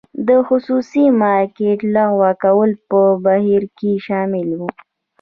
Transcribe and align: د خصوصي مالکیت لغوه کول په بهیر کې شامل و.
د 0.27 0.29
خصوصي 0.47 1.05
مالکیت 1.21 1.79
لغوه 1.95 2.31
کول 2.43 2.71
په 2.89 2.99
بهیر 3.25 3.63
کې 3.77 3.91
شامل 4.05 4.49
و. 4.59 4.61